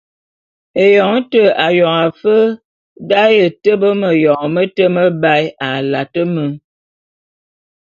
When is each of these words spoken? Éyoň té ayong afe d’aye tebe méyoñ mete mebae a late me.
Éyoň 0.83 1.15
té 1.31 1.41
ayong 1.65 1.99
afe 2.07 2.37
d’aye 3.09 3.45
tebe 3.63 3.89
méyoñ 4.01 4.43
mete 4.55 4.85
mebae 4.95 5.43
a 5.67 5.69
late 5.91 6.23
me. 6.33 6.45